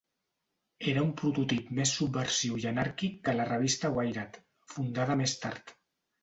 Era 0.93 1.01
un 1.07 1.09
prototip 1.19 1.67
més 1.79 1.91
subversiu 1.97 2.57
i 2.63 2.65
anàrquic 2.71 3.21
que 3.29 3.37
la 3.37 3.45
revista 3.51 3.93
"Wired", 3.99 4.41
fundada 4.75 5.19
més 5.23 5.37
tard. 5.47 5.77